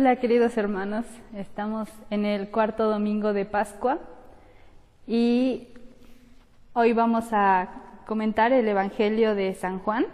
Hola 0.00 0.14
queridos 0.14 0.56
hermanos, 0.56 1.06
estamos 1.34 1.88
en 2.10 2.24
el 2.24 2.50
cuarto 2.50 2.88
domingo 2.88 3.32
de 3.32 3.44
Pascua 3.44 3.98
y 5.08 5.66
hoy 6.72 6.92
vamos 6.92 7.24
a 7.32 7.68
comentar 8.06 8.52
el 8.52 8.68
Evangelio 8.68 9.34
de 9.34 9.52
San 9.54 9.80
Juan 9.80 10.06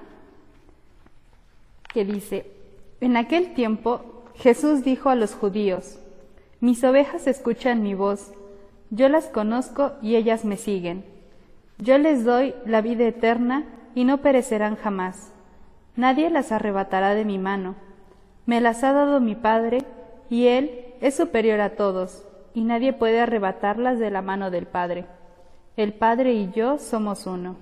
que 1.93 2.07
dice, 2.07 2.51
en 3.03 3.19
aquel 3.19 3.53
tiempo 3.53 4.25
Jesús 4.37 4.85
dijo 4.85 5.11
a 5.11 5.17
los 5.17 5.35
judíos, 5.35 6.01
mis 6.61 6.83
ovejas 6.83 7.27
escuchan 7.27 7.83
mi 7.83 7.93
voz, 7.93 8.33
yo 8.89 9.11
las 9.11 9.27
conozco 9.27 9.93
y 10.01 10.17
ellas 10.17 10.47
me 10.47 10.57
siguen. 10.57 11.05
Yo 11.77 11.99
les 11.99 12.25
doy 12.25 12.55
la 12.65 12.81
vida 12.81 13.05
eterna 13.05 13.67
y 13.95 14.05
no 14.05 14.23
perecerán 14.23 14.77
jamás. 14.77 15.31
Nadie 15.95 16.31
las 16.31 16.53
arrebatará 16.53 17.15
de 17.15 17.27
mi 17.27 17.37
mano. 17.39 17.75
Me 18.47 18.61
las 18.61 18.85
ha 18.85 18.93
dado 18.93 19.21
mi 19.21 19.35
Padre, 19.35 19.79
y 20.29 20.47
Él 20.47 20.85
es 21.01 21.17
superior 21.17 21.61
a 21.61 21.77
todos, 21.77 22.27
y 22.55 22.65
nadie 22.65 22.93
puede 22.93 23.21
arrebatarlas 23.21 23.99
de 23.99 24.11
la 24.11 24.23
mano 24.23 24.51
del 24.51 24.67
Padre. 24.67 25.07
El 25.77 25.93
Padre 25.93 26.35
y 26.35 26.51
yo 26.53 26.79
somos 26.79 27.27
uno. 27.27 27.57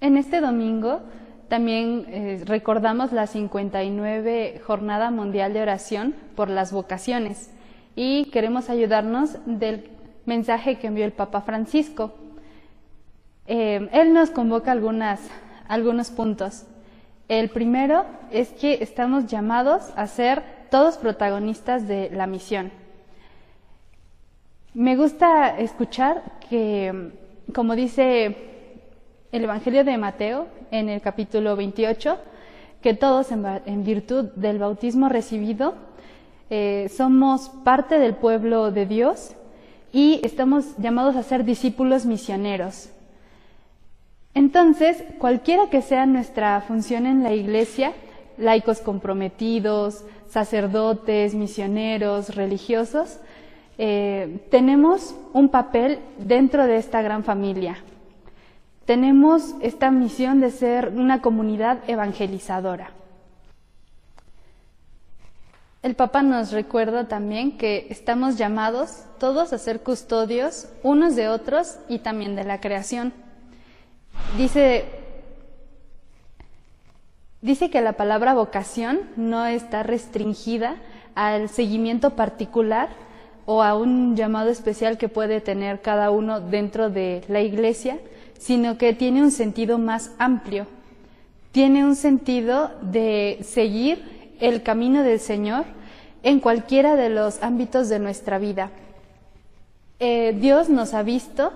En 0.00 0.16
este 0.16 0.40
domingo 0.40 1.00
también 1.48 2.06
eh, 2.08 2.42
recordamos 2.46 3.12
la 3.12 3.26
59 3.26 4.62
Jornada 4.66 5.10
Mundial 5.10 5.52
de 5.52 5.62
Oración 5.62 6.14
por 6.34 6.48
las 6.48 6.72
Vocaciones 6.72 7.50
y 7.94 8.26
queremos 8.26 8.70
ayudarnos 8.70 9.36
del 9.44 9.90
mensaje 10.24 10.78
que 10.78 10.86
envió 10.86 11.04
el 11.04 11.12
Papa 11.12 11.42
Francisco. 11.42 12.14
Eh, 13.46 13.88
él 13.92 14.12
nos 14.14 14.30
convoca 14.30 14.72
algunos 14.72 16.10
puntos. 16.10 16.64
El 17.32 17.48
primero 17.48 18.04
es 18.30 18.50
que 18.50 18.82
estamos 18.82 19.24
llamados 19.26 19.90
a 19.96 20.06
ser 20.06 20.42
todos 20.70 20.98
protagonistas 20.98 21.88
de 21.88 22.10
la 22.10 22.26
misión. 22.26 22.70
Me 24.74 24.96
gusta 24.96 25.58
escuchar 25.58 26.22
que, 26.50 27.10
como 27.54 27.74
dice 27.74 28.36
el 29.32 29.44
Evangelio 29.44 29.82
de 29.82 29.96
Mateo 29.96 30.46
en 30.70 30.90
el 30.90 31.00
capítulo 31.00 31.56
28, 31.56 32.18
que 32.82 32.92
todos 32.92 33.32
en, 33.32 33.82
virtud 33.82 34.26
del 34.36 34.58
bautismo 34.58 35.08
recibido 35.08 35.72
eh, 36.50 36.90
somos 36.94 37.48
parte 37.64 37.98
del 37.98 38.14
pueblo 38.14 38.70
de 38.72 38.84
Dios 38.84 39.34
y 39.90 40.20
estamos 40.22 40.76
llamados 40.76 41.16
a 41.16 41.22
ser 41.22 41.44
discípulos 41.44 42.04
misioneros. 42.04 42.90
Entonces, 44.34 45.04
cualquiera 45.18 45.68
que 45.68 45.82
sea 45.82 46.06
nuestra 46.06 46.60
función 46.62 47.06
en 47.06 47.22
la 47.22 47.32
Iglesia, 47.32 47.92
laicos 48.38 48.80
comprometidos, 48.80 50.04
sacerdotes, 50.28 51.34
misioneros, 51.34 52.34
religiosos, 52.34 53.18
eh, 53.78 54.46
tenemos 54.50 55.14
un 55.32 55.50
papel 55.50 55.98
dentro 56.18 56.66
de 56.66 56.78
esta 56.78 57.02
gran 57.02 57.24
familia. 57.24 57.76
Tenemos 58.86 59.54
esta 59.60 59.90
misión 59.90 60.40
de 60.40 60.50
ser 60.50 60.88
una 60.88 61.20
comunidad 61.20 61.78
evangelizadora. 61.86 62.90
El 65.82 65.96
Papa 65.96 66.22
nos 66.22 66.52
recuerda 66.52 67.08
también 67.08 67.58
que 67.58 67.88
estamos 67.90 68.38
llamados 68.38 69.04
todos 69.18 69.52
a 69.52 69.58
ser 69.58 69.80
custodios 69.80 70.68
unos 70.82 71.16
de 71.16 71.28
otros 71.28 71.78
y 71.88 71.98
también 71.98 72.36
de 72.36 72.44
la 72.44 72.60
creación. 72.60 73.12
Dice, 74.36 74.84
dice 77.42 77.70
que 77.70 77.80
la 77.80 77.92
palabra 77.92 78.34
vocación 78.34 79.00
no 79.16 79.46
está 79.46 79.82
restringida 79.82 80.76
al 81.14 81.48
seguimiento 81.48 82.16
particular 82.16 82.88
o 83.44 83.62
a 83.62 83.74
un 83.74 84.16
llamado 84.16 84.50
especial 84.50 84.98
que 84.98 85.08
puede 85.08 85.40
tener 85.40 85.82
cada 85.82 86.10
uno 86.10 86.40
dentro 86.40 86.90
de 86.90 87.22
la 87.28 87.40
iglesia, 87.40 87.98
sino 88.38 88.78
que 88.78 88.94
tiene 88.94 89.22
un 89.22 89.30
sentido 89.30 89.78
más 89.78 90.12
amplio. 90.18 90.66
Tiene 91.50 91.84
un 91.84 91.96
sentido 91.96 92.70
de 92.80 93.40
seguir 93.42 94.34
el 94.40 94.62
camino 94.62 95.02
del 95.02 95.20
Señor 95.20 95.64
en 96.22 96.40
cualquiera 96.40 96.96
de 96.96 97.10
los 97.10 97.42
ámbitos 97.42 97.88
de 97.88 97.98
nuestra 97.98 98.38
vida. 98.38 98.70
Eh, 99.98 100.36
Dios 100.40 100.68
nos 100.68 100.94
ha 100.94 101.02
visto 101.02 101.52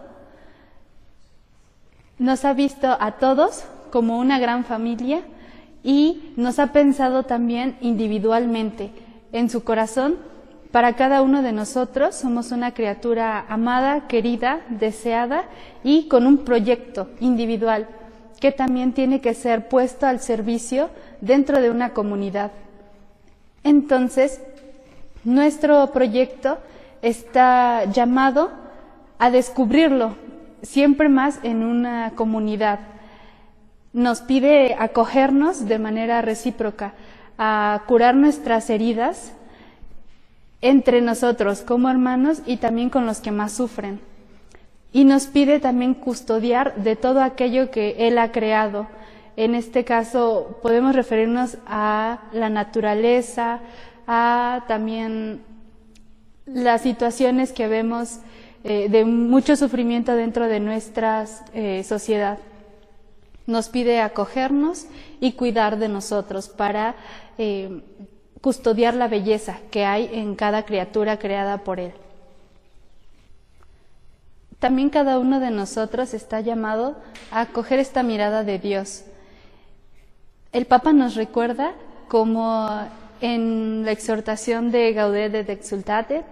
nos 2.19 2.45
ha 2.45 2.53
visto 2.53 2.97
a 2.99 3.13
todos 3.13 3.65
como 3.91 4.19
una 4.19 4.39
gran 4.39 4.65
familia 4.65 5.23
y 5.83 6.33
nos 6.37 6.59
ha 6.59 6.73
pensado 6.73 7.23
también 7.25 7.77
individualmente. 7.81 8.91
En 9.33 9.51
su 9.51 9.65
corazón, 9.65 10.17
para 10.73 10.95
cada 10.95 11.23
uno 11.23 11.43
de 11.43 11.53
nosotros 11.53 12.15
somos 12.15 12.53
una 12.53 12.75
criatura 12.75 13.45
amada, 13.49 14.09
querida, 14.09 14.61
deseada 14.69 15.45
y 15.85 16.09
con 16.09 16.27
un 16.27 16.39
proyecto 16.39 17.09
individual 17.21 17.89
que 18.41 18.53
también 18.53 18.93
tiene 18.93 19.21
que 19.21 19.35
ser 19.35 19.69
puesto 19.69 20.07
al 20.07 20.21
servicio 20.21 20.91
dentro 21.21 21.61
de 21.61 21.71
una 21.71 21.91
comunidad. 21.95 22.53
Entonces, 23.65 24.41
nuestro 25.25 25.91
proyecto 25.93 26.59
está 27.03 27.85
llamado 27.85 28.51
a 29.19 29.31
descubrirlo, 29.31 30.15
siempre 30.67 31.09
más 31.09 31.39
en 31.43 31.63
una 31.63 32.13
comunidad. 32.15 32.81
Nos 33.93 34.21
pide 34.21 34.77
acogernos 34.79 35.67
de 35.67 35.79
manera 35.79 36.21
recíproca, 36.23 36.95
a 37.39 37.83
curar 37.87 38.15
nuestras 38.15 38.71
heridas 38.71 39.33
entre 40.61 41.01
nosotros 41.01 41.63
como 41.63 41.91
hermanos 41.91 42.41
y 42.47 42.57
también 42.57 42.91
con 42.91 43.07
los 43.07 43.21
que 43.21 43.31
más 43.31 43.53
sufren. 43.53 44.01
Y 44.93 45.05
nos 45.05 45.27
pide 45.27 45.61
también 45.61 45.95
custodiar 45.95 46.75
de 46.77 46.97
todo 46.97 47.23
aquello 47.23 47.71
que 47.71 48.09
Él 48.09 48.19
ha 48.19 48.33
creado. 48.33 48.87
En 49.37 49.55
este 49.55 49.85
caso 49.85 50.59
podemos 50.63 50.95
referirnos 50.95 51.59
a 51.67 52.21
la 52.33 52.49
naturaleza, 52.49 53.61
a 54.07 54.65
también 54.67 55.43
las 56.47 56.83
situaciones 56.83 57.53
que 57.53 57.69
vemos 57.69 58.21
eh, 58.69 58.89
de 58.89 59.05
mucho 59.05 59.55
sufrimiento 59.55 60.17
dentro 60.17 60.49
de 60.49 60.59
nuestra 60.59 61.25
eh, 61.55 61.85
sociedad. 61.85 62.39
Nos 63.47 63.69
pide 63.69 64.01
acogernos 64.01 64.87
y 65.21 65.35
cuidar 65.35 65.79
de 65.79 65.89
nosotros 65.89 66.49
para 66.49 66.97
eh, 67.39 67.81
custodiar 68.41 68.95
la 68.95 69.07
belleza 69.07 69.61
que 69.71 69.85
hay 69.85 70.11
en 70.13 70.35
cada 70.35 70.65
criatura 70.65 71.17
creada 71.17 71.59
por 71.59 71.79
Él. 71.79 71.93
También 74.59 74.91
cada 74.91 75.21
uno 75.21 75.39
de 75.39 75.53
nosotros 75.53 76.13
está 76.13 76.41
llamado 76.41 76.97
a 77.31 77.43
acoger 77.43 77.79
esta 77.79 78.03
mirada 78.03 78.43
de 78.43 78.59
Dios. 78.59 79.05
El 80.51 80.67
Papa 80.67 80.93
nos 80.93 81.15
recuerda 81.15 81.75
como 82.09 82.69
en 83.21 83.85
la 83.85 83.93
exhortación 83.93 84.73
de 84.73 84.93
Gaudete 84.93 85.45
de 85.45 85.53
Exultate, 85.53 86.25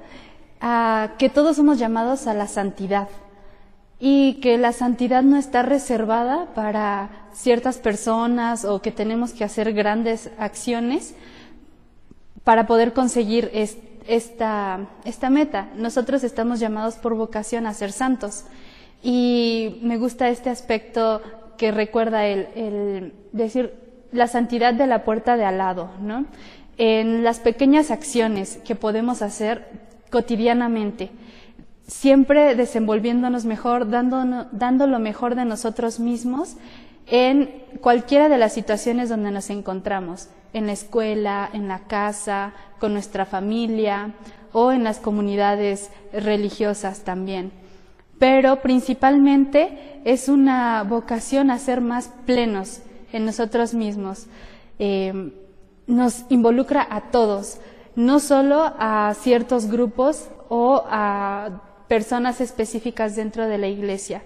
que 1.18 1.28
todos 1.28 1.56
somos 1.56 1.78
llamados 1.78 2.26
a 2.26 2.32
la 2.32 2.46
santidad 2.46 3.08
y 3.98 4.34
que 4.40 4.56
la 4.56 4.72
santidad 4.72 5.22
no 5.22 5.36
está 5.36 5.62
reservada 5.62 6.54
para 6.54 7.10
ciertas 7.32 7.78
personas 7.78 8.64
o 8.64 8.80
que 8.80 8.90
tenemos 8.90 9.32
que 9.32 9.44
hacer 9.44 9.74
grandes 9.74 10.30
acciones 10.38 11.14
para 12.44 12.66
poder 12.66 12.92
conseguir 12.92 13.50
esta, 14.06 14.80
esta 15.04 15.30
meta. 15.30 15.68
Nosotros 15.76 16.24
estamos 16.24 16.60
llamados 16.60 16.94
por 16.94 17.14
vocación 17.14 17.66
a 17.66 17.74
ser 17.74 17.92
santos 17.92 18.44
y 19.02 19.80
me 19.82 19.98
gusta 19.98 20.30
este 20.30 20.48
aspecto 20.48 21.20
que 21.58 21.72
recuerda 21.72 22.26
el, 22.26 22.48
el 22.54 23.12
decir 23.32 23.74
la 24.12 24.28
santidad 24.28 24.72
de 24.72 24.86
la 24.86 25.04
puerta 25.04 25.36
de 25.36 25.44
al 25.44 25.58
lado, 25.58 25.90
¿no? 26.00 26.24
En 26.78 27.22
las 27.22 27.38
pequeñas 27.38 27.90
acciones 27.90 28.58
que 28.64 28.74
podemos 28.74 29.22
hacer 29.22 29.83
cotidianamente, 30.14 31.10
siempre 31.88 32.54
desenvolviéndonos 32.54 33.46
mejor, 33.46 33.90
dando, 33.90 34.46
dando 34.52 34.86
lo 34.86 35.00
mejor 35.00 35.34
de 35.34 35.44
nosotros 35.44 35.98
mismos 35.98 36.54
en 37.08 37.50
cualquiera 37.80 38.28
de 38.28 38.38
las 38.38 38.52
situaciones 38.52 39.08
donde 39.08 39.32
nos 39.32 39.50
encontramos, 39.50 40.28
en 40.52 40.66
la 40.66 40.72
escuela, 40.72 41.50
en 41.52 41.66
la 41.66 41.80
casa, 41.80 42.52
con 42.78 42.92
nuestra 42.92 43.26
familia 43.26 44.12
o 44.52 44.70
en 44.70 44.84
las 44.84 45.00
comunidades 45.00 45.90
religiosas 46.12 47.00
también. 47.00 47.50
Pero 48.20 48.62
principalmente 48.62 50.00
es 50.04 50.28
una 50.28 50.84
vocación 50.84 51.50
a 51.50 51.58
ser 51.58 51.80
más 51.80 52.12
plenos 52.24 52.82
en 53.12 53.26
nosotros 53.26 53.74
mismos. 53.74 54.28
Eh, 54.78 55.32
nos 55.88 56.24
involucra 56.28 56.86
a 56.88 57.10
todos, 57.10 57.58
no 57.96 58.20
solo 58.20 58.74
a 58.78 59.14
ciertos 59.14 59.66
grupos 59.66 60.28
o 60.48 60.82
a 60.86 61.62
personas 61.88 62.40
específicas 62.40 63.16
dentro 63.16 63.46
de 63.46 63.58
la 63.58 63.68
iglesia. 63.68 64.22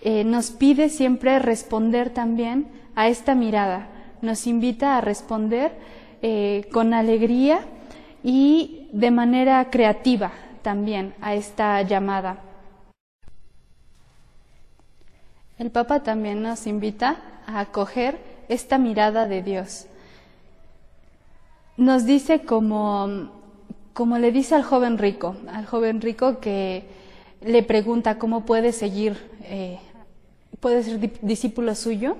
Eh, 0.00 0.24
nos 0.24 0.50
pide 0.50 0.88
siempre 0.88 1.38
responder 1.38 2.10
también 2.10 2.68
a 2.96 3.08
esta 3.08 3.34
mirada, 3.34 3.88
nos 4.20 4.46
invita 4.46 4.96
a 4.96 5.00
responder 5.00 5.72
eh, 6.22 6.68
con 6.72 6.92
alegría 6.92 7.60
y 8.22 8.88
de 8.92 9.10
manera 9.10 9.70
creativa 9.70 10.32
también 10.62 11.14
a 11.20 11.34
esta 11.34 11.80
llamada. 11.82 12.38
El 15.58 15.70
Papa 15.70 16.02
también 16.02 16.42
nos 16.42 16.66
invita 16.66 17.16
a 17.46 17.60
acoger 17.60 18.18
esta 18.48 18.78
mirada 18.78 19.26
de 19.26 19.42
Dios. 19.42 19.86
Nos 21.82 22.04
dice 22.04 22.42
como, 22.42 23.08
le 24.20 24.30
dice 24.30 24.54
al 24.54 24.62
joven 24.62 24.98
rico, 24.98 25.34
al 25.52 25.66
joven 25.66 26.00
rico 26.00 26.38
que 26.38 26.84
le 27.40 27.64
pregunta 27.64 28.20
cómo 28.20 28.46
puede 28.46 28.70
seguir, 28.70 29.16
eh, 29.42 29.80
puede 30.60 30.84
ser 30.84 31.00
discípulo 31.22 31.74
suyo. 31.74 32.18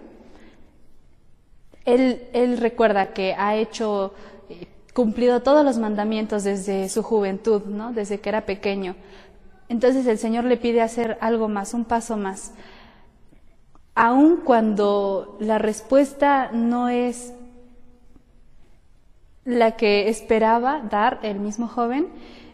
Él, 1.84 2.26
él 2.32 2.58
recuerda 2.58 3.12
que 3.12 3.34
ha 3.34 3.54
hecho, 3.54 4.14
eh, 4.50 4.66
cumplido 4.94 5.42
todos 5.42 5.64
los 5.64 5.78
mandamientos 5.78 6.42
desde 6.42 6.88
su 6.88 7.04
juventud, 7.04 7.62
¿no? 7.66 7.92
desde 7.92 8.18
que 8.18 8.30
era 8.30 8.44
pequeño. 8.44 8.96
Entonces 9.68 10.08
el 10.08 10.18
Señor 10.18 10.42
le 10.42 10.56
pide 10.56 10.80
hacer 10.80 11.18
algo 11.20 11.46
más, 11.46 11.72
un 11.72 11.84
paso 11.84 12.16
más. 12.16 12.50
Aun 13.94 14.38
cuando 14.38 15.36
la 15.38 15.58
respuesta 15.58 16.50
no 16.50 16.88
es 16.88 17.32
la 19.44 19.72
que 19.72 20.08
esperaba 20.08 20.82
dar 20.88 21.20
el 21.22 21.40
mismo 21.40 21.66
joven, 21.66 22.08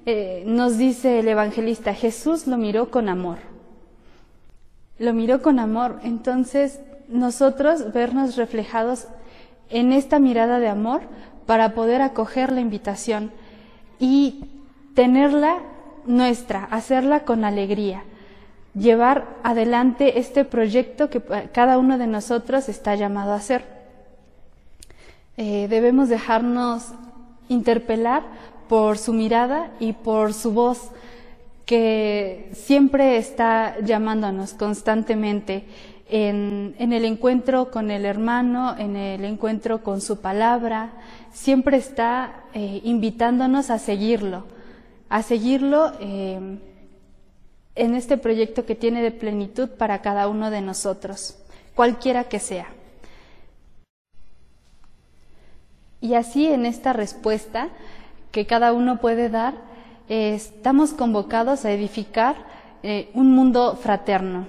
eh, 0.06 0.42
nos 0.46 0.78
dice 0.78 1.18
el 1.18 1.28
evangelista, 1.28 1.92
Jesús 1.94 2.46
lo 2.46 2.56
miró 2.56 2.90
con 2.90 3.08
amor. 3.08 3.38
Lo 4.98 5.12
miró 5.12 5.42
con 5.42 5.58
amor. 5.58 6.00
Entonces, 6.02 6.80
nosotros 7.08 7.92
vernos 7.92 8.36
reflejados 8.36 9.06
en 9.70 9.92
esta 9.92 10.18
mirada 10.18 10.60
de 10.60 10.68
amor 10.68 11.02
para 11.46 11.74
poder 11.74 12.02
acoger 12.02 12.52
la 12.52 12.60
invitación 12.60 13.30
y 13.98 14.44
tenerla 14.94 15.58
nuestra, 16.06 16.64
hacerla 16.64 17.20
con 17.20 17.44
alegría, 17.44 18.02
llevar 18.74 19.36
adelante 19.42 20.18
este 20.18 20.44
proyecto 20.44 21.10
que 21.10 21.22
cada 21.52 21.78
uno 21.78 21.98
de 21.98 22.06
nosotros 22.06 22.68
está 22.68 22.94
llamado 22.94 23.32
a 23.32 23.36
hacer. 23.36 23.77
Eh, 25.40 25.68
debemos 25.68 26.08
dejarnos 26.08 26.88
interpelar 27.48 28.24
por 28.68 28.98
su 28.98 29.12
mirada 29.12 29.70
y 29.78 29.92
por 29.92 30.34
su 30.34 30.50
voz 30.50 30.90
que 31.64 32.50
siempre 32.54 33.18
está 33.18 33.78
llamándonos 33.78 34.54
constantemente 34.54 35.64
en, 36.08 36.74
el 36.80 37.04
encuentro 37.04 37.70
con 37.70 37.92
el 37.92 38.04
hermano, 38.04 38.74
en 38.78 38.96
el 38.96 39.24
encuentro 39.24 39.84
con 39.84 40.00
su 40.00 40.20
palabra, 40.20 40.90
siempre 41.32 41.76
está 41.76 42.42
eh, 42.52 42.80
invitándonos 42.82 43.70
a 43.70 43.78
seguirlo, 43.78 44.44
a 45.08 45.22
seguirlo 45.22 45.92
eh, 46.00 46.58
en 47.76 47.94
este 47.94 48.16
proyecto 48.16 48.66
que 48.66 48.74
tiene 48.74 49.02
de 49.02 49.12
plenitud 49.12 49.68
para 49.68 50.02
cada 50.02 50.26
uno 50.26 50.50
de 50.50 50.62
nosotros, 50.62 51.38
cualquiera 51.76 52.24
que 52.24 52.40
sea. 52.40 52.77
Y 56.00 56.14
así 56.14 56.46
en 56.46 56.66
esta 56.66 56.92
respuesta 56.92 57.68
que 58.30 58.46
cada 58.46 58.72
uno 58.72 58.98
puede 58.98 59.28
dar, 59.28 59.54
eh, 60.08 60.34
estamos 60.34 60.92
convocados 60.92 61.64
a 61.64 61.72
edificar 61.72 62.58
un 63.12 63.34
mundo 63.34 63.74
fraterno, 63.74 64.46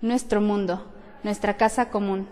nuestro 0.00 0.40
mundo, 0.40 0.84
nuestra 1.24 1.56
casa 1.56 1.90
común. 1.90 2.28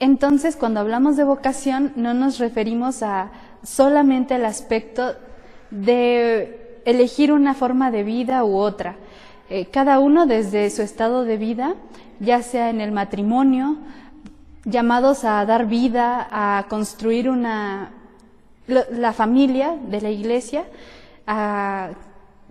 Entonces, 0.00 0.56
cuando 0.56 0.80
hablamos 0.80 1.16
de 1.16 1.24
vocación, 1.24 1.92
no 1.96 2.14
nos 2.14 2.38
referimos 2.38 3.02
a 3.02 3.30
solamente 3.62 4.36
el 4.36 4.44
aspecto 4.44 5.14
de 5.70 6.80
elegir 6.84 7.32
una 7.32 7.54
forma 7.54 7.90
de 7.90 8.04
vida 8.04 8.44
u 8.44 8.56
otra. 8.56 8.96
Eh, 9.50 9.66
cada 9.66 9.98
uno 9.98 10.26
desde 10.26 10.70
su 10.70 10.82
estado 10.82 11.24
de 11.24 11.36
vida, 11.36 11.74
ya 12.20 12.42
sea 12.42 12.70
en 12.70 12.80
el 12.80 12.92
matrimonio, 12.92 13.76
llamados 14.68 15.24
a 15.24 15.44
dar 15.46 15.66
vida, 15.66 16.28
a 16.30 16.66
construir 16.68 17.28
una, 17.28 17.90
la 18.66 19.12
familia 19.12 19.76
de 19.88 20.00
la 20.00 20.10
iglesia, 20.10 20.64
a 21.26 21.90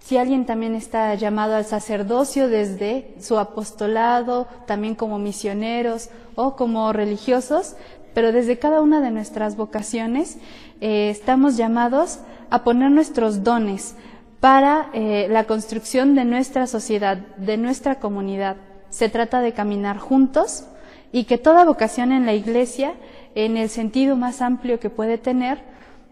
si 0.02 0.18
alguien 0.18 0.46
también 0.46 0.74
está 0.76 1.16
llamado 1.16 1.56
al 1.56 1.66
sacerdocio 1.66 2.48
desde 2.48 3.16
su 3.20 3.38
apostolado, 3.38 4.48
también 4.66 4.96
como 4.96 5.20
misioneros 5.20 6.10
o 6.36 6.56
como 6.56 6.94
religiosos, 6.94 7.76
pero 8.14 8.32
desde 8.32 8.58
cada 8.58 8.82
una 8.82 9.02
de 9.02 9.12
nuestras 9.12 9.58
vocaciones 9.58 10.38
eh, 10.80 11.10
estamos 11.10 11.58
llamados 11.58 12.20
a 12.50 12.64
poner 12.64 12.90
nuestros 12.90 13.44
dones 13.44 13.96
para 14.40 14.90
eh, 14.94 15.28
la 15.30 15.44
construcción 15.44 16.16
de 16.16 16.26
nuestra 16.26 16.68
sociedad, 16.68 17.18
de 17.38 17.58
nuestra 17.58 18.00
comunidad. 18.00 18.56
Se 18.90 19.10
trata 19.10 19.42
de 19.42 19.52
caminar 19.52 19.98
juntos 19.98 20.66
y 21.12 21.24
que 21.26 21.38
toda 21.38 21.66
vocación 21.66 22.12
en 22.12 22.26
la 22.26 22.34
Iglesia, 22.34 22.94
en 23.36 23.58
el 23.58 23.70
sentido 23.70 24.16
más 24.16 24.42
amplio 24.42 24.80
que 24.80 24.90
puede 24.90 25.18
tener, 25.18 25.62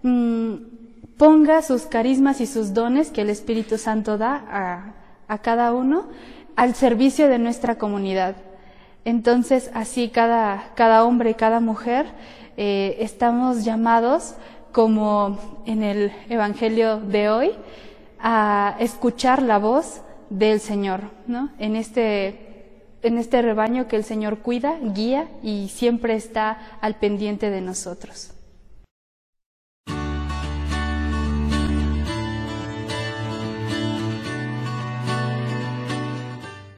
mm, 0.03 0.55
ponga 1.17 1.61
sus 1.61 1.83
carismas 1.83 2.41
y 2.41 2.45
sus 2.45 2.73
dones 2.73 3.11
que 3.11 3.21
el 3.21 3.29
Espíritu 3.29 3.77
Santo 3.77 4.17
da 4.17 4.93
a, 5.27 5.37
cada 5.39 5.73
uno 5.73 6.07
al 6.55 6.75
servicio 6.75 7.27
de 7.27 7.39
nuestra 7.39 7.77
comunidad. 7.77 8.35
Entonces, 9.05 9.69
así 9.73 10.09
cada, 10.09 10.71
cada 10.75 11.03
hombre 11.03 11.31
y 11.31 11.33
cada 11.35 11.59
mujer 11.59 12.05
eh, 12.57 12.97
estamos 12.99 13.65
llamados, 13.65 14.35
como 14.71 15.61
en 15.65 15.83
el 15.83 16.11
Evangelio 16.29 16.99
de 16.99 17.29
hoy, 17.29 17.51
a 18.19 18.75
escuchar 18.79 19.41
la 19.41 19.57
voz 19.57 20.01
del 20.29 20.59
Señor, 20.59 21.01
¿no? 21.27 21.49
En 21.59 21.75
este, 21.75 22.54
en 23.05 23.17
este 23.19 23.41
rebaño 23.41 23.87
que 23.87 23.95
el 23.95 24.03
Señor 24.03 24.39
cuida, 24.39 24.77
guía 24.81 25.27
y 25.43 25.69
siempre 25.69 26.15
está 26.15 26.57
al 26.81 26.95
pendiente 26.95 27.51
de 27.51 27.61
nosotros. 27.61 28.34